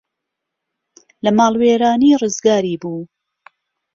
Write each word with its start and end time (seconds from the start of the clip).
لە 1.23 1.31
ماڵوێرانی 1.37 2.19
ڕزگاری 2.21 2.75
بوو 2.81 3.01